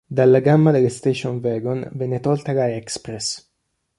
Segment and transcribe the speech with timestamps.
[0.07, 3.49] Dalla gamma delle station wagon venne tolta la Express.